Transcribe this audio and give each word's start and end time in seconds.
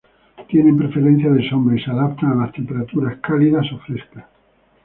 Tienen 0.49 0.77
preferencia 0.79 1.29
de 1.29 1.47
sombra 1.47 1.75
y 1.79 1.83
se 1.83 1.91
adaptan 1.91 2.31
a 2.31 2.35
las 2.45 2.51
temperaturas 2.53 3.19
cálidas 3.21 3.67
ó 3.71 3.77
frescas. 3.85 4.25